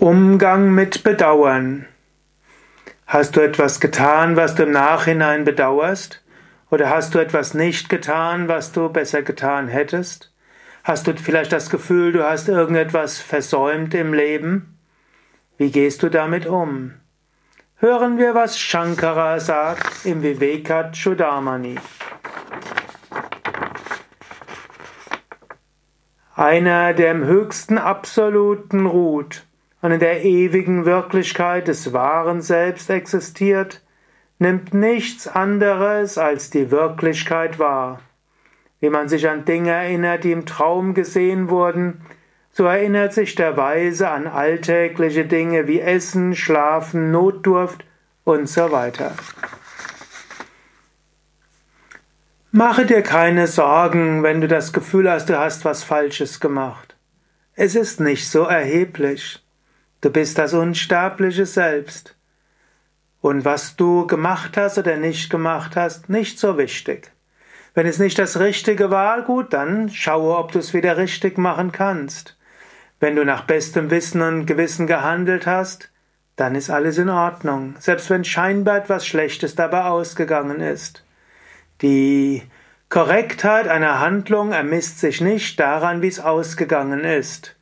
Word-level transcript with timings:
Umgang 0.00 0.74
mit 0.74 1.04
Bedauern. 1.04 1.86
Hast 3.06 3.36
du 3.36 3.40
etwas 3.40 3.78
getan, 3.78 4.36
was 4.36 4.54
du 4.54 4.62
im 4.62 4.70
Nachhinein 4.70 5.44
bedauerst? 5.44 6.24
Oder 6.70 6.88
hast 6.88 7.14
du 7.14 7.18
etwas 7.18 7.52
nicht 7.52 7.90
getan, 7.90 8.48
was 8.48 8.72
du 8.72 8.88
besser 8.88 9.20
getan 9.20 9.68
hättest? 9.68 10.32
Hast 10.82 11.06
du 11.06 11.14
vielleicht 11.14 11.52
das 11.52 11.68
Gefühl, 11.68 12.12
du 12.12 12.24
hast 12.24 12.48
irgendetwas 12.48 13.18
versäumt 13.18 13.92
im 13.92 14.14
Leben? 14.14 14.78
Wie 15.58 15.70
gehst 15.70 16.02
du 16.02 16.08
damit 16.08 16.46
um? 16.46 16.94
Hören 17.76 18.16
wir, 18.16 18.34
was 18.34 18.58
Shankara 18.58 19.40
sagt 19.40 20.06
im 20.06 20.22
Vivekachudamani. 20.22 21.76
Einer, 26.34 26.94
der 26.94 27.10
im 27.10 27.24
höchsten 27.24 27.76
Absoluten 27.76 28.86
ruht, 28.86 29.44
und 29.82 29.90
in 29.90 30.00
der 30.00 30.24
ewigen 30.24 30.86
Wirklichkeit 30.86 31.68
des 31.68 31.92
wahren 31.92 32.40
Selbst 32.40 32.88
existiert, 32.88 33.82
nimmt 34.38 34.72
nichts 34.72 35.28
anderes 35.28 36.18
als 36.18 36.50
die 36.50 36.70
Wirklichkeit 36.70 37.58
wahr. 37.58 38.00
Wie 38.80 38.90
man 38.90 39.08
sich 39.08 39.28
an 39.28 39.44
Dinge 39.44 39.70
erinnert, 39.70 40.24
die 40.24 40.32
im 40.32 40.46
Traum 40.46 40.94
gesehen 40.94 41.50
wurden, 41.50 42.00
so 42.52 42.64
erinnert 42.64 43.12
sich 43.12 43.34
der 43.34 43.56
Weise 43.56 44.08
an 44.08 44.26
alltägliche 44.26 45.24
Dinge 45.24 45.66
wie 45.66 45.80
Essen, 45.80 46.36
Schlafen, 46.36 47.10
Notdurft 47.10 47.84
und 48.24 48.48
so 48.48 48.70
weiter. 48.70 49.14
Mache 52.50 52.84
dir 52.84 53.02
keine 53.02 53.46
Sorgen, 53.46 54.22
wenn 54.22 54.42
du 54.42 54.48
das 54.48 54.72
Gefühl 54.72 55.10
hast, 55.10 55.30
du 55.30 55.38
hast 55.38 55.64
was 55.64 55.82
Falsches 55.82 56.38
gemacht. 56.38 56.94
Es 57.54 57.74
ist 57.74 57.98
nicht 57.98 58.28
so 58.28 58.42
erheblich. 58.42 59.42
Du 60.02 60.10
bist 60.10 60.36
das 60.36 60.52
unsterbliche 60.52 61.46
Selbst. 61.46 62.16
Und 63.20 63.44
was 63.44 63.76
du 63.76 64.04
gemacht 64.08 64.56
hast 64.56 64.76
oder 64.76 64.96
nicht 64.96 65.30
gemacht 65.30 65.76
hast, 65.76 66.08
nicht 66.08 66.40
so 66.40 66.58
wichtig. 66.58 67.12
Wenn 67.74 67.86
es 67.86 68.00
nicht 68.00 68.18
das 68.18 68.40
Richtige 68.40 68.90
war, 68.90 69.22
gut, 69.22 69.52
dann 69.52 69.88
schaue, 69.90 70.36
ob 70.36 70.50
du 70.50 70.58
es 70.58 70.74
wieder 70.74 70.96
richtig 70.96 71.38
machen 71.38 71.70
kannst. 71.70 72.36
Wenn 72.98 73.14
du 73.14 73.24
nach 73.24 73.44
bestem 73.44 73.92
Wissen 73.92 74.22
und 74.22 74.46
Gewissen 74.46 74.88
gehandelt 74.88 75.46
hast, 75.46 75.92
dann 76.34 76.56
ist 76.56 76.68
alles 76.68 76.98
in 76.98 77.08
Ordnung, 77.08 77.76
selbst 77.78 78.10
wenn 78.10 78.24
scheinbar 78.24 78.78
etwas 78.78 79.06
Schlechtes 79.06 79.54
dabei 79.54 79.84
ausgegangen 79.84 80.60
ist. 80.60 81.04
Die 81.80 82.42
Korrektheit 82.88 83.68
einer 83.68 84.00
Handlung 84.00 84.50
ermisst 84.50 84.98
sich 84.98 85.20
nicht 85.20 85.60
daran, 85.60 86.02
wie 86.02 86.08
es 86.08 86.18
ausgegangen 86.18 87.04
ist. 87.04 87.54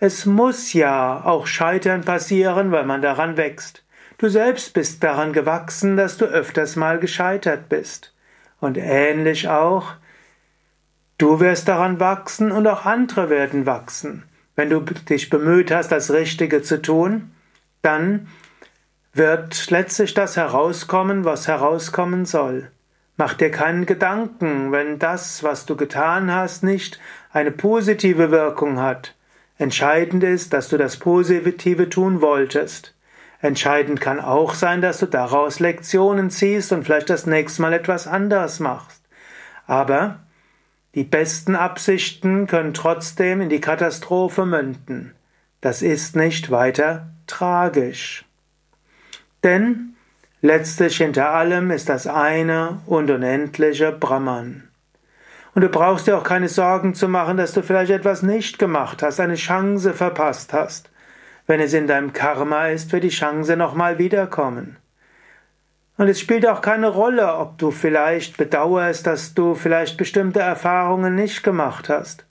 Es 0.00 0.26
muss 0.26 0.72
ja 0.74 1.24
auch 1.24 1.48
Scheitern 1.48 2.02
passieren, 2.02 2.70
weil 2.70 2.84
man 2.84 3.02
daran 3.02 3.36
wächst. 3.36 3.84
Du 4.18 4.28
selbst 4.28 4.72
bist 4.72 5.02
daran 5.02 5.32
gewachsen, 5.32 5.96
dass 5.96 6.16
du 6.16 6.24
öfters 6.24 6.76
mal 6.76 7.00
gescheitert 7.00 7.68
bist. 7.68 8.14
Und 8.60 8.78
ähnlich 8.78 9.48
auch, 9.48 9.94
du 11.18 11.40
wirst 11.40 11.66
daran 11.66 11.98
wachsen 11.98 12.52
und 12.52 12.66
auch 12.68 12.84
andere 12.84 13.28
werden 13.28 13.66
wachsen. 13.66 14.22
Wenn 14.54 14.70
du 14.70 14.80
dich 14.80 15.30
bemüht 15.30 15.72
hast, 15.72 15.90
das 15.90 16.12
Richtige 16.12 16.62
zu 16.62 16.80
tun, 16.80 17.32
dann 17.82 18.28
wird 19.12 19.70
letztlich 19.70 20.14
das 20.14 20.36
herauskommen, 20.36 21.24
was 21.24 21.48
herauskommen 21.48 22.24
soll. 22.24 22.70
Mach 23.16 23.34
dir 23.34 23.50
keinen 23.50 23.84
Gedanken, 23.84 24.70
wenn 24.70 25.00
das, 25.00 25.42
was 25.42 25.66
du 25.66 25.74
getan 25.74 26.32
hast, 26.32 26.62
nicht 26.62 27.00
eine 27.32 27.50
positive 27.50 28.30
Wirkung 28.30 28.78
hat. 28.78 29.16
Entscheidend 29.58 30.22
ist, 30.22 30.52
dass 30.52 30.68
du 30.68 30.78
das 30.78 30.96
Positive 30.96 31.88
tun 31.88 32.20
wolltest. 32.20 32.94
Entscheidend 33.40 34.00
kann 34.00 34.20
auch 34.20 34.54
sein, 34.54 34.80
dass 34.80 34.98
du 34.98 35.06
daraus 35.06 35.60
Lektionen 35.60 36.30
ziehst 36.30 36.72
und 36.72 36.84
vielleicht 36.84 37.10
das 37.10 37.26
nächste 37.26 37.62
Mal 37.62 37.72
etwas 37.72 38.06
anders 38.06 38.60
machst. 38.60 39.02
Aber 39.66 40.20
die 40.94 41.04
besten 41.04 41.54
Absichten 41.54 42.46
können 42.46 42.72
trotzdem 42.72 43.40
in 43.40 43.48
die 43.48 43.60
Katastrophe 43.60 44.46
münden. 44.46 45.14
Das 45.60 45.82
ist 45.82 46.16
nicht 46.16 46.50
weiter 46.50 47.08
tragisch. 47.26 48.24
Denn 49.42 49.94
letztlich 50.40 50.96
hinter 50.96 51.30
allem 51.30 51.70
ist 51.70 51.88
das 51.88 52.06
eine 52.06 52.80
und 52.86 53.10
unendliche 53.10 53.92
Brahman. 53.92 54.67
Und 55.58 55.62
du 55.62 55.70
brauchst 55.70 56.06
dir 56.06 56.16
auch 56.16 56.22
keine 56.22 56.48
Sorgen 56.48 56.94
zu 56.94 57.08
machen, 57.08 57.36
dass 57.36 57.52
du 57.52 57.64
vielleicht 57.64 57.90
etwas 57.90 58.22
nicht 58.22 58.60
gemacht 58.60 59.02
hast, 59.02 59.18
eine 59.18 59.34
Chance 59.34 59.92
verpasst 59.92 60.52
hast. 60.52 60.88
Wenn 61.48 61.58
es 61.58 61.72
in 61.72 61.88
deinem 61.88 62.12
Karma 62.12 62.68
ist, 62.68 62.92
wird 62.92 63.02
die 63.02 63.08
Chance 63.08 63.56
nochmal 63.56 63.98
wiederkommen. 63.98 64.76
Und 65.96 66.06
es 66.06 66.20
spielt 66.20 66.46
auch 66.46 66.60
keine 66.60 66.86
Rolle, 66.86 67.34
ob 67.34 67.58
du 67.58 67.72
vielleicht 67.72 68.36
bedauerst, 68.36 69.04
dass 69.08 69.34
du 69.34 69.56
vielleicht 69.56 69.96
bestimmte 69.96 70.38
Erfahrungen 70.38 71.16
nicht 71.16 71.42
gemacht 71.42 71.88
hast. 71.88 72.24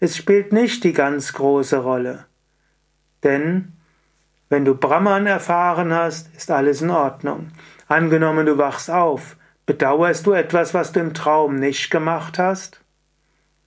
Es 0.00 0.16
spielt 0.16 0.52
nicht 0.52 0.82
die 0.82 0.94
ganz 0.94 1.32
große 1.32 1.76
Rolle. 1.76 2.24
Denn 3.22 3.74
wenn 4.48 4.64
du 4.64 4.74
Brahman 4.74 5.28
erfahren 5.28 5.94
hast, 5.94 6.34
ist 6.34 6.50
alles 6.50 6.82
in 6.82 6.90
Ordnung. 6.90 7.52
Angenommen, 7.86 8.46
du 8.46 8.58
wachst 8.58 8.90
auf, 8.90 9.36
Bedauerst 9.66 10.26
du 10.26 10.32
etwas, 10.32 10.74
was 10.74 10.92
du 10.92 11.00
im 11.00 11.14
Traum 11.14 11.56
nicht 11.56 11.90
gemacht 11.90 12.38
hast? 12.38 12.80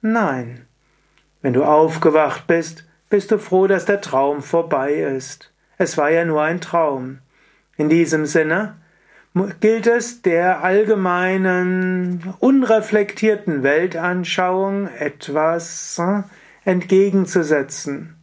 Nein. 0.02 0.68
Wenn 1.41 1.53
du 1.53 1.63
aufgewacht 1.63 2.46
bist, 2.47 2.85
bist 3.09 3.31
du 3.31 3.40
froh, 3.40 3.68
dass 3.68 3.85
der 3.85 4.02
Traum 4.02 4.41
vorbei 4.41 4.94
ist. 4.94 5.52
Es 5.78 5.97
war 5.97 6.09
ja 6.09 6.25
nur 6.25 6.41
ein 6.41 6.62
Traum. 6.62 7.19
In 7.78 7.90
diesem 7.90 8.25
Sinne 8.25 8.75
gilt 9.59 9.88
es 9.88 10.22
der 10.22 10.63
allgemeinen, 10.63 12.34
unreflektierten 12.40 13.63
Weltanschauung 13.63 14.88
etwas 14.88 16.00
äh, 16.00 16.24
entgegenzusetzen. 16.66 18.16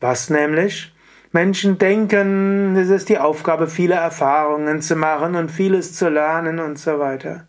Was 0.00 0.30
nämlich? 0.30 0.93
Menschen 1.34 1.78
denken, 1.78 2.76
es 2.76 2.90
ist 2.90 3.08
die 3.08 3.18
Aufgabe, 3.18 3.66
viele 3.66 3.96
Erfahrungen 3.96 4.80
zu 4.80 4.94
machen 4.94 5.34
und 5.34 5.50
vieles 5.50 5.92
zu 5.92 6.08
lernen 6.08 6.60
und 6.60 6.78
so 6.78 7.00
weiter. 7.00 7.48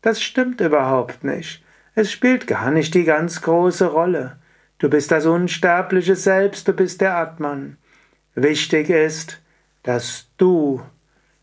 Das 0.00 0.22
stimmt 0.22 0.62
überhaupt 0.62 1.24
nicht. 1.24 1.62
Es 1.94 2.10
spielt 2.10 2.46
gar 2.46 2.70
nicht 2.70 2.94
die 2.94 3.04
ganz 3.04 3.42
große 3.42 3.88
Rolle. 3.88 4.38
Du 4.78 4.88
bist 4.88 5.10
das 5.10 5.26
unsterbliche 5.26 6.16
Selbst, 6.16 6.68
du 6.68 6.72
bist 6.72 7.02
der 7.02 7.18
Atman. 7.18 7.76
Wichtig 8.34 8.88
ist, 8.88 9.42
dass 9.82 10.28
du 10.38 10.80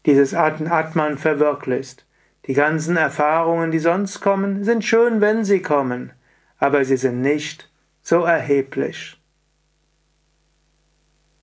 dieses 0.07 0.33
Atman 0.33 1.19
verwirklichst. 1.19 2.03
Die 2.47 2.55
ganzen 2.55 2.97
Erfahrungen, 2.97 3.69
die 3.69 3.77
sonst 3.77 4.21
kommen, 4.21 4.63
sind 4.63 4.83
schön, 4.83 5.21
wenn 5.21 5.45
sie 5.45 5.61
kommen, 5.61 6.13
aber 6.57 6.83
sie 6.83 6.97
sind 6.97 7.21
nicht 7.21 7.69
so 8.01 8.23
erheblich. 8.23 9.19